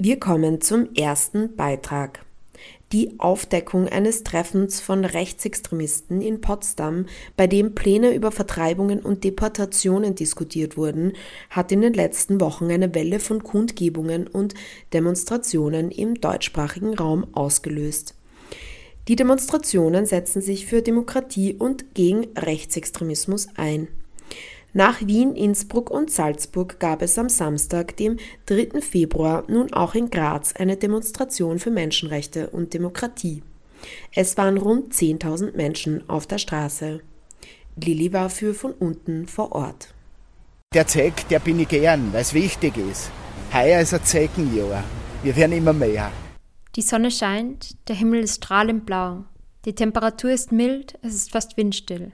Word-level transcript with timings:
Wir 0.00 0.20
kommen 0.20 0.60
zum 0.60 0.94
ersten 0.94 1.56
Beitrag. 1.56 2.24
Die 2.92 3.18
Aufdeckung 3.18 3.88
eines 3.88 4.22
Treffens 4.22 4.80
von 4.80 5.04
Rechtsextremisten 5.04 6.22
in 6.22 6.40
Potsdam, 6.40 7.06
bei 7.36 7.48
dem 7.48 7.74
Pläne 7.74 8.14
über 8.14 8.30
Vertreibungen 8.30 9.00
und 9.00 9.24
Deportationen 9.24 10.14
diskutiert 10.14 10.76
wurden, 10.76 11.14
hat 11.50 11.72
in 11.72 11.80
den 11.80 11.94
letzten 11.94 12.40
Wochen 12.40 12.70
eine 12.70 12.94
Welle 12.94 13.18
von 13.18 13.42
Kundgebungen 13.42 14.28
und 14.28 14.54
Demonstrationen 14.92 15.90
im 15.90 16.20
deutschsprachigen 16.20 16.94
Raum 16.94 17.26
ausgelöst. 17.32 18.14
Die 19.08 19.16
Demonstrationen 19.16 20.06
setzen 20.06 20.42
sich 20.42 20.66
für 20.66 20.80
Demokratie 20.80 21.54
und 21.54 21.96
gegen 21.96 22.28
Rechtsextremismus 22.36 23.48
ein. 23.56 23.88
Nach 24.78 25.00
Wien, 25.04 25.34
Innsbruck 25.34 25.90
und 25.90 26.08
Salzburg 26.08 26.78
gab 26.78 27.02
es 27.02 27.18
am 27.18 27.28
Samstag, 27.28 27.96
dem 27.96 28.16
3. 28.46 28.80
Februar, 28.80 29.42
nun 29.48 29.72
auch 29.72 29.96
in 29.96 30.08
Graz 30.08 30.54
eine 30.54 30.76
Demonstration 30.76 31.58
für 31.58 31.72
Menschenrechte 31.72 32.50
und 32.50 32.74
Demokratie. 32.74 33.42
Es 34.14 34.36
waren 34.36 34.56
rund 34.56 34.94
10.000 34.94 35.56
Menschen 35.56 36.08
auf 36.08 36.28
der 36.28 36.38
Straße. 36.38 37.00
Lilly 37.74 38.12
war 38.12 38.30
für 38.30 38.54
von 38.54 38.70
unten 38.70 39.26
vor 39.26 39.50
Ort. 39.50 39.92
Der 40.72 40.86
Zeig, 40.86 41.28
der 41.28 41.40
bin 41.40 41.58
ich 41.58 41.66
gern, 41.66 42.12
weil 42.12 42.22
es 42.22 42.32
wichtig 42.32 42.76
ist. 42.76 43.10
Heuer 43.52 43.80
ist 43.80 43.94
ein 43.94 44.04
Zeckenjahr. 44.04 44.84
Wir 45.24 45.34
werden 45.34 45.56
immer 45.56 45.72
mehr. 45.72 46.12
Die 46.76 46.82
Sonne 46.82 47.10
scheint, 47.10 47.74
der 47.88 47.96
Himmel 47.96 48.20
ist 48.20 48.36
strahlend 48.36 48.86
blau. 48.86 49.24
Die 49.64 49.74
Temperatur 49.74 50.30
ist 50.30 50.52
mild, 50.52 50.96
es 51.02 51.16
ist 51.16 51.32
fast 51.32 51.56
windstill. 51.56 52.12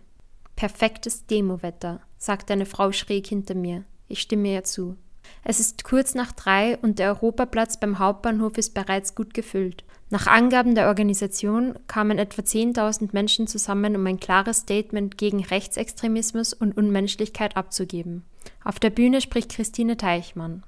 Perfektes 0.56 1.27
Demowetter 1.27 2.01
sagt 2.24 2.51
eine 2.51 2.66
Frau 2.66 2.92
schräg 2.92 3.27
hinter 3.27 3.55
mir. 3.55 3.84
Ich 4.09 4.20
stimme 4.20 4.52
ihr 4.52 4.64
zu. 4.64 4.96
Es 5.42 5.60
ist 5.60 5.84
kurz 5.84 6.14
nach 6.14 6.33
drei 6.33 6.78
und 6.78 6.98
der 6.98 7.09
Europaplatz 7.09 7.78
beim 7.78 7.98
Hauptbahnhof 7.98 8.56
ist 8.59 8.74
bereits 8.74 9.14
gut 9.14 9.34
gefüllt. 9.34 9.84
Nach 10.10 10.27
Angaben 10.27 10.74
der 10.74 10.88
Organisation 10.88 11.78
kamen 11.86 12.19
etwa 12.19 12.42
10.000 12.42 13.11
Menschen 13.12 13.47
zusammen, 13.47 13.97
um 13.97 14.06
ein 14.06 14.20
klares 14.20 14.58
Statement 14.58 15.19
gegen 15.19 15.42
Rechtsextremismus 15.42 16.53
und 16.53 16.77
Unmenschlichkeit 16.77 17.56
abzugeben. 17.56 18.25
Auf 18.64 18.78
der 18.78 18.91
Bühne 18.91 19.20
spricht 19.20 19.50
Christine 19.50 19.97
Teichmann. 19.97 20.62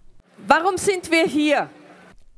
Warum 0.46 0.76
sind 0.76 1.10
wir 1.10 1.26
hier? 1.26 1.70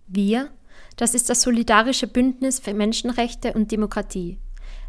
Wir? 0.07 0.51
Das 0.97 1.15
ist 1.15 1.31
das 1.31 1.43
Solidarische 1.43 2.09
Bündnis 2.09 2.59
für 2.59 2.75
Menschenrechte 2.75 3.53
und 3.53 3.71
Demokratie 3.71 4.39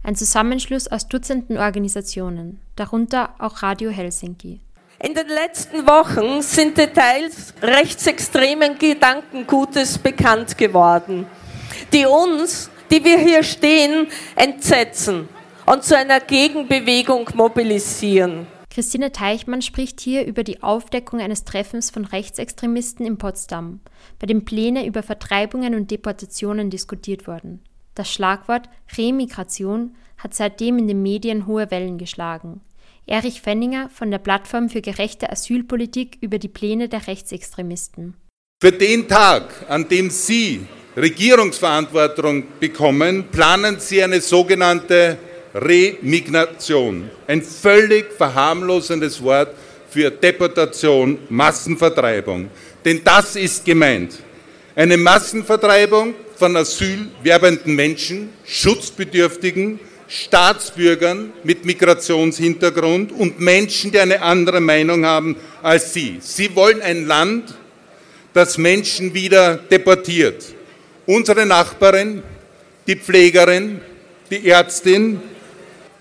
ein 0.03 0.15
Zusammenschluss 0.15 0.87
aus 0.87 1.07
Dutzenden 1.07 1.57
Organisationen, 1.57 2.59
darunter 2.75 3.35
auch 3.39 3.61
Radio 3.61 3.89
Helsinki. 3.89 4.61
In 5.01 5.13
den 5.13 5.27
letzten 5.27 5.87
Wochen 5.87 6.41
sind 6.41 6.77
Details 6.77 7.53
rechtsextremen 7.61 8.77
Gedankengutes 8.77 9.97
bekannt 9.97 10.57
geworden, 10.57 11.25
die 11.93 12.05
uns, 12.05 12.69
die 12.91 13.03
wir 13.03 13.17
hier 13.17 13.43
stehen, 13.43 14.07
entsetzen 14.35 15.29
und 15.65 15.83
zu 15.83 15.95
einer 15.95 16.19
Gegenbewegung 16.19 17.29
mobilisieren. 17.33 18.47
Christine 18.69 19.11
Teichmann 19.11 19.61
spricht 19.61 19.99
hier 19.99 20.25
über 20.25 20.43
die 20.43 20.61
Aufdeckung 20.63 21.19
eines 21.21 21.43
Treffens 21.43 21.89
von 21.91 22.05
Rechtsextremisten 22.05 23.05
in 23.05 23.17
Potsdam, 23.17 23.79
bei 24.19 24.27
dem 24.27 24.45
Pläne 24.45 24.85
über 24.85 25.01
Vertreibungen 25.01 25.75
und 25.75 25.91
Deportationen 25.91 26.69
diskutiert 26.69 27.27
wurden. 27.27 27.61
Das 27.99 28.13
Schlagwort 28.13 28.69
Remigration 28.97 29.93
hat 30.17 30.33
seitdem 30.33 30.77
in 30.77 30.87
den 30.87 31.03
Medien 31.03 31.47
hohe 31.47 31.69
Wellen 31.69 31.97
geschlagen. 31.97 32.61
Erich 33.05 33.41
Fenninger 33.41 33.89
von 33.93 34.09
der 34.09 34.19
Plattform 34.19 34.69
für 34.69 34.79
gerechte 34.79 35.29
Asylpolitik 35.29 36.17
über 36.21 36.39
die 36.39 36.47
Pläne 36.47 36.87
der 36.87 37.07
Rechtsextremisten. 37.07 38.13
Für 38.63 38.71
den 38.71 39.09
Tag, 39.09 39.65
an 39.67 39.89
dem 39.89 40.09
Sie 40.09 40.65
Regierungsverantwortung 40.95 42.45
bekommen, 42.61 43.25
planen 43.33 43.81
Sie 43.81 44.01
eine 44.01 44.21
sogenannte 44.21 45.17
Remigration. 45.53 47.11
Ein 47.27 47.41
völlig 47.41 48.13
verharmlosendes 48.13 49.21
Wort 49.21 49.53
für 49.89 50.09
Deportation, 50.09 51.19
Massenvertreibung. 51.27 52.49
Denn 52.85 53.01
das 53.03 53.35
ist 53.35 53.65
gemeint. 53.65 54.19
Eine 54.73 54.95
Massenvertreibung 54.95 56.13
von 56.39 56.55
asylwerbenden 56.55 57.75
Menschen, 57.75 58.29
Schutzbedürftigen, 58.45 59.79
Staatsbürgern 60.07 61.33
mit 61.43 61.65
Migrationshintergrund 61.65 63.11
und 63.11 63.39
Menschen, 63.39 63.91
die 63.91 63.99
eine 63.99 64.21
andere 64.21 64.59
Meinung 64.59 65.05
haben 65.05 65.35
als 65.61 65.93
Sie. 65.93 66.17
Sie 66.21 66.55
wollen 66.55 66.81
ein 66.81 67.05
Land, 67.05 67.53
das 68.33 68.57
Menschen 68.57 69.13
wieder 69.13 69.57
deportiert. 69.57 70.45
Unsere 71.05 71.45
Nachbarin, 71.45 72.23
die 72.87 72.95
Pflegerin, 72.95 73.81
die 74.31 74.49
Ärztin, 74.49 75.21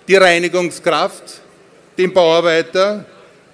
die 0.07 0.17
Reinigungskraft, 0.17 1.43
den 1.99 2.13
Bauarbeiter, 2.13 3.05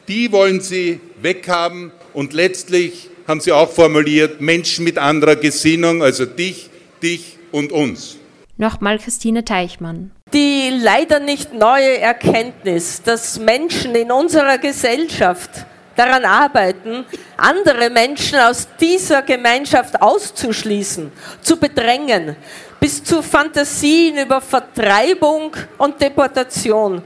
die 0.06 0.30
wollen 0.30 0.60
Sie 0.60 1.00
weghaben 1.20 1.90
und 2.12 2.32
letztlich 2.32 3.08
haben 3.26 3.40
Sie 3.40 3.52
auch 3.52 3.72
formuliert, 3.72 4.40
Menschen 4.40 4.84
mit 4.84 4.98
anderer 4.98 5.36
Gesinnung, 5.36 6.02
also 6.02 6.26
dich, 6.26 6.70
dich 7.04 7.38
und 7.52 7.70
uns. 7.70 8.16
Nochmal 8.56 8.98
Christine 8.98 9.44
Teichmann. 9.44 10.10
Die 10.32 10.70
leider 10.70 11.20
nicht 11.20 11.52
neue 11.52 11.98
Erkenntnis, 11.98 13.02
dass 13.02 13.38
Menschen 13.38 13.94
in 13.94 14.10
unserer 14.10 14.58
Gesellschaft 14.58 15.50
daran 15.96 16.24
arbeiten, 16.24 17.04
andere 17.36 17.90
Menschen 17.90 18.38
aus 18.38 18.66
dieser 18.80 19.22
Gemeinschaft 19.22 20.00
auszuschließen, 20.00 21.12
zu 21.40 21.56
bedrängen, 21.56 22.36
bis 22.80 23.02
zu 23.04 23.22
Fantasien 23.22 24.18
über 24.18 24.40
Vertreibung 24.40 25.54
und 25.78 26.00
Deportation 26.00 27.02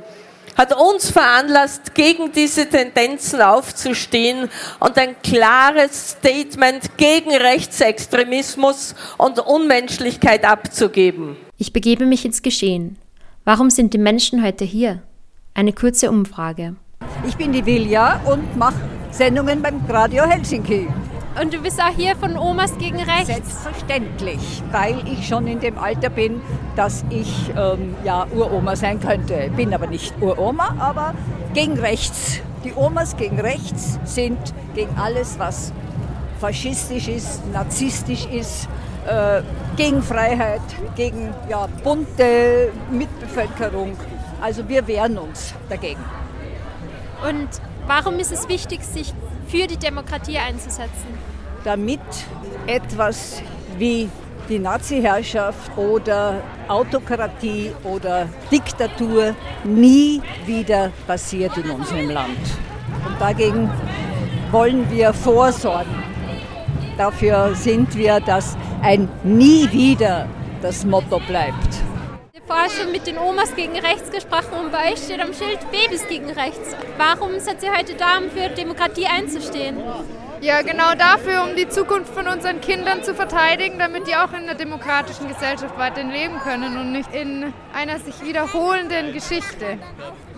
hat 0.59 0.77
uns 0.77 1.11
veranlasst, 1.11 1.95
gegen 1.95 2.33
diese 2.33 2.69
Tendenzen 2.69 3.41
aufzustehen 3.41 4.51
und 4.81 4.99
ein 4.99 5.15
klares 5.23 6.11
Statement 6.11 6.97
gegen 6.97 7.31
Rechtsextremismus 7.31 8.97
und 9.17 9.39
Unmenschlichkeit 9.39 10.45
abzugeben. 10.45 11.37
Ich 11.57 11.73
begebe 11.73 12.05
mich 12.07 12.25
ins 12.25 12.43
Geschehen. 12.43 12.99
Warum 13.45 13.71
sind 13.71 13.95
die 13.95 13.99
Menschen 13.99 14.45
heute 14.45 14.65
hier? 14.65 15.01
Eine 15.55 15.73
kurze 15.73 16.11
Umfrage. 16.11 16.75
Ich 17.27 17.37
bin 17.37 17.53
die 17.53 17.65
Vilja 17.65 18.21
und 18.27 18.57
mache 18.57 18.81
Sendungen 19.13 19.63
beim 19.63 19.81
Radio 19.89 20.25
Helsinki. 20.25 20.89
Und 21.41 21.53
du 21.53 21.59
bist 21.59 21.81
auch 21.81 21.95
hier 21.95 22.17
von 22.17 22.37
Omas 22.37 22.77
gegen 22.79 22.97
Rechts? 22.97 23.27
Selbstverständlich, 23.27 24.63
weil 24.73 25.07
ich 25.07 25.29
schon 25.29 25.47
in 25.47 25.61
dem 25.61 25.79
Alter 25.79 26.11
bin, 26.11 26.41
dass 26.75 27.05
ich 27.11 27.51
ähm, 27.57 27.95
ja 28.05 28.27
Uroma 28.35 28.75
sein 28.75 28.99
könnte. 29.01 29.51
Bin 29.57 29.73
aber 29.73 29.87
nicht 29.87 30.15
Uroma, 30.21 30.75
aber 30.79 31.15
gegen 31.55 31.79
Rechts. 31.79 32.41
Die 32.65 32.73
Omas 32.75 33.17
gegen 33.17 33.39
Rechts 33.39 34.01
sind 34.05 34.39
gegen 34.75 34.97
alles, 34.99 35.39
was 35.39 35.73
faschistisch 36.41 37.09
ist, 37.09 37.47
narzisstisch 37.53 38.27
ist, 38.27 38.69
äh, 39.07 39.43
gegen 39.77 40.03
Freiheit, 40.03 40.61
gegen 40.97 41.33
ja, 41.49 41.69
bunte 41.85 42.73
Mitbevölkerung. 42.91 43.97
Also 44.41 44.69
wir 44.69 44.87
wehren 44.87 45.19
uns 45.19 45.55
dagegen. 45.69 46.05
Und 47.29 47.49
warum 47.87 48.19
ist 48.19 48.33
es 48.33 48.49
wichtig, 48.49 48.85
sich 48.85 49.15
für 49.49 49.67
die 49.67 49.77
Demokratie 49.77 50.39
einzusetzen? 50.39 51.09
Damit 51.65 52.01
etwas 52.67 53.43
wie 53.79 54.09
die 54.49 54.59
Nazi-Herrschaft 54.59 55.77
oder 55.77 56.41
Autokratie 56.69 57.73
oder 57.85 58.29
Diktatur 58.51 59.35
nie 59.65 60.23
wieder 60.47 60.91
passiert 61.07 61.57
in 61.59 61.71
unserem 61.71 62.11
Land. 62.11 62.39
Und 63.07 63.21
dagegen 63.21 63.71
wollen 64.51 64.91
wir 64.91 65.13
vorsorgen. 65.13 66.03
Dafür 66.97 67.55
sind 67.55 67.95
wir, 67.97 68.21
dass 68.21 68.57
ein 68.83 69.09
Nie 69.23 69.71
wieder 69.71 70.27
das 70.63 70.85
Motto 70.85 71.21
bleibt 71.29 71.88
vorher 72.49 72.71
schon 72.71 72.91
mit 72.91 73.07
den 73.07 73.19
Omas 73.19 73.55
gegen 73.55 73.79
rechts 73.79 74.11
gesprochen 74.11 74.55
und 74.59 74.73
bei 74.73 74.93
euch 74.93 74.99
steht 74.99 75.21
am 75.21 75.35
Schild 75.35 75.61
Babys 75.71 76.09
gegen 76.09 76.31
rechts. 76.31 76.75
Warum 76.97 77.39
seid 77.39 77.63
ihr 77.63 77.77
heute 77.77 77.95
da, 77.95 78.19
um 78.19 78.31
für 78.31 78.49
Demokratie 78.49 79.07
einzustehen? 79.07 79.77
Ja, 80.41 80.63
genau 80.63 80.95
dafür, 80.95 81.43
um 81.43 81.57
die 81.57 81.69
Zukunft 81.69 82.15
von 82.15 82.27
unseren 82.27 82.61
Kindern 82.61 83.03
zu 83.03 83.15
verteidigen, 83.15 83.79
damit 83.79 84.07
die 84.07 84.15
auch 84.15 84.31
in 84.31 84.49
einer 84.49 84.55
demokratischen 84.55 85.29
Gesellschaft 85.29 85.77
weiterhin 85.77 86.11
leben 86.11 86.39
können 86.39 86.79
und 86.79 86.93
nicht 86.93 87.13
in 87.13 87.53
einer 87.75 87.99
sich 87.99 88.23
wiederholenden 88.23 89.13
Geschichte. 89.13 89.79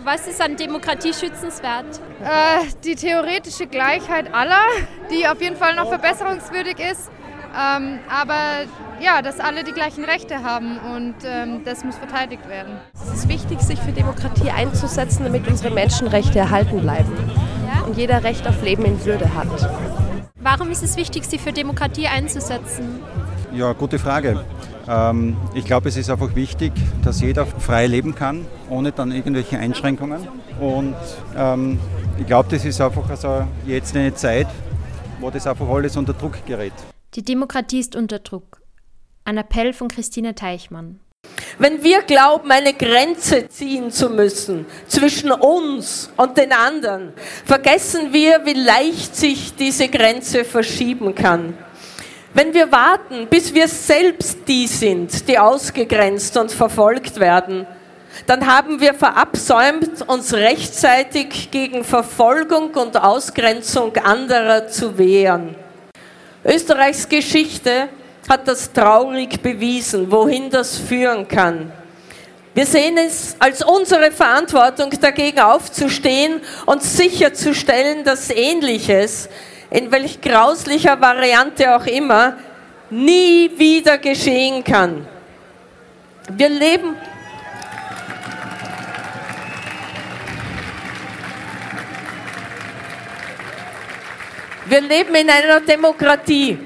Was 0.03 0.27
ist 0.27 0.41
an 0.41 0.57
Demokratie 0.57 1.13
schützenswert? 1.13 2.01
Äh, 2.23 2.65
die 2.83 2.95
theoretische 2.95 3.67
Gleichheit 3.67 4.33
aller, 4.33 4.65
die 5.11 5.27
auf 5.27 5.39
jeden 5.39 5.55
Fall 5.55 5.75
noch 5.75 5.87
verbesserungswürdig 5.87 6.79
ist. 6.79 7.11
Ähm, 7.53 7.99
aber 8.09 8.65
ja, 9.01 9.21
dass 9.21 9.39
alle 9.39 9.63
die 9.63 9.73
gleichen 9.73 10.05
Rechte 10.05 10.43
haben 10.43 10.77
und 10.95 11.15
ähm, 11.25 11.61
das 11.65 11.83
muss 11.83 11.97
verteidigt 11.97 12.47
werden. 12.47 12.77
Es 12.93 13.13
ist 13.13 13.27
wichtig, 13.27 13.59
sich 13.61 13.79
für 13.79 13.91
Demokratie 13.91 14.51
einzusetzen, 14.51 15.23
damit 15.23 15.47
unsere 15.47 15.73
Menschenrechte 15.73 16.39
erhalten 16.39 16.81
bleiben 16.81 17.11
ja? 17.67 17.81
und 17.85 17.97
jeder 17.97 18.23
Recht 18.23 18.47
auf 18.47 18.61
Leben 18.63 18.85
in 18.85 19.03
Würde 19.03 19.33
hat. 19.33 19.47
Warum 20.39 20.71
ist 20.71 20.81
es 20.81 20.95
wichtig, 20.95 21.25
sich 21.25 21.41
für 21.41 21.51
Demokratie 21.51 22.07
einzusetzen? 22.07 22.99
Ja, 23.53 23.73
gute 23.73 23.99
Frage. 23.99 24.45
Ähm, 24.87 25.35
ich 25.53 25.65
glaube, 25.65 25.89
es 25.89 25.97
ist 25.97 26.09
einfach 26.09 26.35
wichtig, 26.35 26.71
dass 27.03 27.21
jeder 27.21 27.45
frei 27.45 27.87
leben 27.87 28.15
kann, 28.15 28.45
ohne 28.69 28.91
dann 28.91 29.11
irgendwelche 29.11 29.59
Einschränkungen. 29.59 30.27
Und 30.59 30.95
ähm, 31.37 31.79
ich 32.17 32.25
glaube, 32.25 32.49
das 32.49 32.65
ist 32.65 32.79
einfach 32.79 33.09
also 33.09 33.45
jetzt 33.65 33.95
eine 33.95 34.13
Zeit, 34.13 34.47
wo 35.19 35.29
das 35.29 35.45
einfach 35.45 35.67
alles 35.67 35.97
unter 35.97 36.13
Druck 36.13 36.45
gerät. 36.45 36.73
Die 37.15 37.23
Demokratie 37.23 37.81
ist 37.81 37.97
unter 37.97 38.19
Druck. 38.19 38.61
Ein 39.25 39.37
Appell 39.37 39.73
von 39.73 39.89
Christine 39.89 40.33
Teichmann. 40.33 41.01
Wenn 41.59 41.83
wir 41.83 42.03
glauben, 42.03 42.49
eine 42.51 42.73
Grenze 42.73 43.49
ziehen 43.49 43.91
zu 43.91 44.09
müssen 44.09 44.65
zwischen 44.87 45.29
uns 45.29 46.09
und 46.15 46.37
den 46.37 46.53
anderen, 46.53 47.11
vergessen 47.43 48.13
wir, 48.13 48.45
wie 48.45 48.53
leicht 48.53 49.13
sich 49.17 49.53
diese 49.55 49.89
Grenze 49.89 50.45
verschieben 50.45 51.13
kann. 51.13 51.57
Wenn 52.33 52.53
wir 52.53 52.71
warten, 52.71 53.27
bis 53.27 53.53
wir 53.53 53.67
selbst 53.67 54.47
die 54.47 54.65
sind, 54.67 55.27
die 55.27 55.37
ausgegrenzt 55.37 56.37
und 56.37 56.53
verfolgt 56.53 57.19
werden, 57.19 57.67
dann 58.25 58.47
haben 58.47 58.79
wir 58.79 58.93
verabsäumt, 58.93 60.07
uns 60.07 60.33
rechtzeitig 60.33 61.51
gegen 61.51 61.83
Verfolgung 61.83 62.73
und 62.73 62.95
Ausgrenzung 62.95 63.97
anderer 63.97 64.69
zu 64.69 64.97
wehren. 64.97 65.57
Österreichs 66.43 67.07
Geschichte 67.07 67.89
hat 68.27 68.47
das 68.47 68.71
traurig 68.71 69.41
bewiesen, 69.41 70.11
wohin 70.11 70.49
das 70.49 70.77
führen 70.77 71.27
kann. 71.27 71.71
Wir 72.53 72.65
sehen 72.65 72.97
es 72.97 73.35
als 73.39 73.63
unsere 73.63 74.11
Verantwortung, 74.11 74.89
dagegen 74.99 75.39
aufzustehen 75.39 76.41
und 76.65 76.83
sicherzustellen, 76.83 78.03
dass 78.03 78.29
Ähnliches, 78.29 79.29
in 79.69 79.91
welch 79.91 80.19
grauslicher 80.19 80.99
Variante 80.99 81.75
auch 81.75 81.85
immer, 81.85 82.37
nie 82.89 83.51
wieder 83.55 83.97
geschehen 83.97 84.63
kann. 84.63 85.07
Wir 86.29 86.49
leben. 86.49 86.95
Wir 94.71 94.79
leben 94.79 95.13
in 95.15 95.29
einer 95.29 95.59
Demokratie 95.59 96.57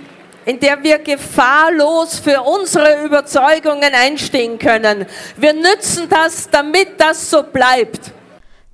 in 0.45 0.59
der 0.59 0.83
wir 0.83 0.99
gefahrlos 0.99 2.19
für 2.19 2.41
unsere 2.41 3.03
Überzeugungen 3.03 3.91
einstehen 3.93 4.59
können. 4.59 5.07
Wir 5.37 5.53
nützen 5.53 6.07
das, 6.07 6.49
damit 6.51 6.99
das 6.99 7.31
so 7.31 7.41
bleibt. 7.41 8.11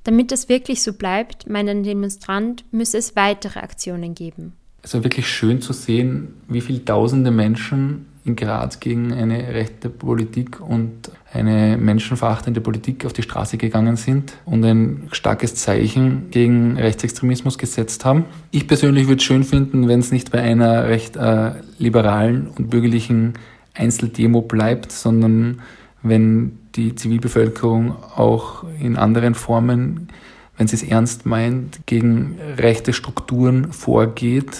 Damit 0.03 0.33
es 0.33 0.49
wirklich 0.49 0.83
so 0.83 0.91
bleibt, 0.91 1.49
meint 1.49 1.69
ein 1.69 1.83
Demonstrant, 1.83 2.65
müsse 2.71 2.97
es 2.97 3.15
weitere 3.15 3.59
Aktionen 3.59 4.15
geben. 4.15 4.51
Es 4.81 4.93
war 4.93 5.03
wirklich 5.05 5.29
schön 5.29 5.61
zu 5.61 5.71
sehen, 5.73 6.33
wie 6.49 6.59
viele 6.59 6.83
tausende 6.83 7.31
Menschen 7.31 8.07
in 8.23 8.35
Graz 8.35 8.79
gegen 8.79 9.13
eine 9.13 9.53
rechte 9.53 9.89
Politik 9.89 10.59
und 10.59 11.11
eine 11.33 11.77
menschenverachtende 11.77 12.61
Politik 12.61 13.05
auf 13.05 13.13
die 13.13 13.23
Straße 13.23 13.57
gegangen 13.57 13.95
sind 13.95 14.33
und 14.45 14.63
ein 14.63 15.07
starkes 15.11 15.55
Zeichen 15.55 16.29
gegen 16.29 16.77
Rechtsextremismus 16.77 17.57
gesetzt 17.57 18.05
haben. 18.05 18.25
Ich 18.51 18.67
persönlich 18.67 19.07
würde 19.07 19.19
es 19.19 19.23
schön 19.23 19.43
finden, 19.43 19.87
wenn 19.87 19.99
es 19.99 20.11
nicht 20.11 20.31
bei 20.31 20.41
einer 20.41 20.87
recht 20.87 21.15
äh, 21.15 21.51
liberalen 21.79 22.47
und 22.47 22.69
bürgerlichen 22.69 23.33
Einzeldemo 23.73 24.41
bleibt, 24.41 24.91
sondern 24.91 25.61
wenn 26.03 26.59
die 26.75 26.95
Zivilbevölkerung 26.95 27.95
auch 28.15 28.63
in 28.79 28.97
anderen 28.97 29.35
Formen, 29.35 30.09
wenn 30.57 30.67
sie 30.67 30.75
es 30.75 30.83
ernst 30.83 31.25
meint, 31.25 31.79
gegen 31.85 32.37
rechte 32.57 32.93
Strukturen 32.93 33.71
vorgeht, 33.71 34.51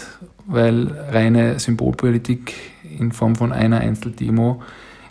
weil 0.48 0.88
reine 1.12 1.60
Symbolpolitik 1.60 2.54
in 3.00 3.12
Form 3.12 3.36
von 3.36 3.52
einer 3.52 3.80
Einzeldemo 3.80 4.62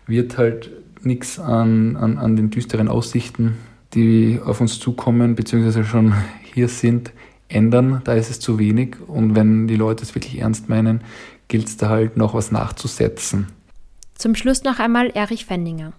wird 0.07 0.39
halt 0.39 0.71
nichts 1.03 1.39
an, 1.39 1.97
an, 1.97 2.19
an 2.19 2.37
den 2.37 2.51
düsteren 2.51 2.89
Aussichten, 2.89 3.57
die 3.95 4.41
auf 4.45 4.61
uns 4.61 4.79
zukommen, 4.79 5.35
beziehungsweise 5.35 5.85
schon 5.85 6.15
hier 6.55 6.69
sind, 6.69 7.13
ändern. 7.49 8.03
Da 8.05 8.15
ist 8.15 8.31
es 8.31 8.41
zu 8.41 8.59
wenig. 8.59 8.97
Und 9.07 9.35
wenn 9.35 9.67
die 9.67 9.77
Leute 9.77 10.03
es 10.03 10.15
wirklich 10.15 10.39
ernst 10.39 10.69
meinen, 10.69 11.03
gilt 11.49 11.69
es 11.69 11.77
da 11.77 11.89
halt 11.89 12.17
noch 12.17 12.35
was 12.35 12.53
nachzusetzen. 12.53 13.49
Zum 14.15 14.35
Schluss 14.35 14.63
noch 14.63 14.79
einmal 14.79 15.11
Erich 15.15 15.47
Fenninger. 15.47 15.93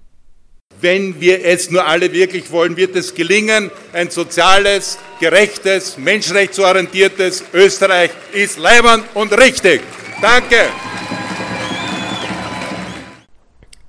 Wenn 0.80 1.20
wir 1.22 1.46
es 1.46 1.70
nur 1.70 1.86
alle 1.86 2.12
wirklich 2.12 2.52
wollen, 2.52 2.76
wird 2.78 2.96
es 2.96 3.14
gelingen. 3.14 3.70
Ein 3.94 4.10
soziales, 4.10 4.98
gerechtes, 5.20 5.98
menschenrechtsorientiertes 5.98 7.44
Österreich 7.54 8.12
ist 8.34 8.58
leibend 8.58 9.04
und 9.14 9.32
richtig. 9.38 9.82
Danke. 10.22 10.70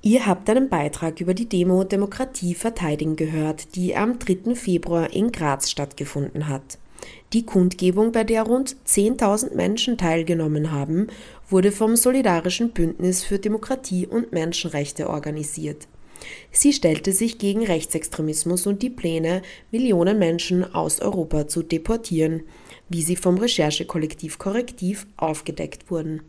Ihr 0.04 0.26
habt 0.26 0.50
einen 0.50 0.69
Beitrag 0.69 1.20
über 1.20 1.32
die 1.32 1.49
Demo 1.49 1.84
Demokratie 1.84 2.56
verteidigen 2.56 3.14
gehört, 3.14 3.76
die 3.76 3.94
am 3.94 4.19
3. 4.19 4.56
Februar 4.56 5.12
in 5.12 5.31
Graz 5.31 5.70
stattgefunden 5.70 6.49
hat. 6.49 6.78
Die 7.32 7.46
Kundgebung, 7.46 8.10
bei 8.10 8.25
der 8.25 8.43
rund 8.43 8.76
10.000 8.84 9.54
Menschen 9.54 9.96
teilgenommen 9.96 10.72
haben, 10.72 11.06
wurde 11.49 11.70
vom 11.70 11.94
Solidarischen 11.94 12.70
Bündnis 12.70 13.22
für 13.22 13.38
Demokratie 13.38 14.08
und 14.08 14.32
Menschenrechte 14.32 15.08
organisiert. 15.08 15.87
Sie 16.50 16.72
stellte 16.72 17.12
sich 17.12 17.38
gegen 17.38 17.64
Rechtsextremismus 17.64 18.66
und 18.66 18.82
die 18.82 18.90
Pläne, 18.90 19.43
Millionen 19.70 20.19
Menschen 20.19 20.75
aus 20.75 21.00
Europa 21.00 21.46
zu 21.46 21.62
deportieren, 21.62 22.43
wie 22.88 23.02
sie 23.02 23.16
vom 23.16 23.38
Recherchekollektiv 23.38 24.38
Korrektiv 24.38 25.06
aufgedeckt 25.16 25.93
wurden. 25.93 26.22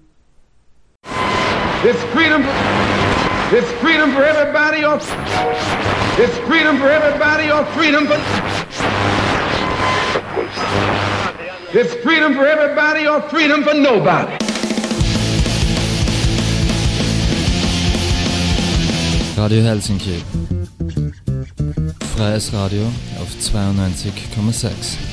It's 3.52 3.72
freedom 3.82 4.12
for 4.14 4.24
everybody 4.24 4.84
or 4.86 4.96
it's 6.18 6.38
freedom 6.48 6.78
for 6.78 6.90
everybody 6.90 7.52
or 7.52 7.66
freedom 7.74 8.08
for 8.08 8.18
It's 11.76 11.94
freedom 12.04 12.34
for 12.36 12.46
everybody 12.46 13.08
or 13.08 13.22
freedom 13.30 13.64
for 13.64 13.74
nobody. 13.74 14.38
Radio 19.38 19.62
Helsinki. 19.64 20.24
Freies 22.16 22.54
Radio 22.54 22.86
auf 23.20 23.30
92,6. 23.40 25.13